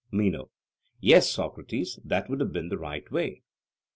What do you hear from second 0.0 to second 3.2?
MENO: Yes, Socrates, that would have been the right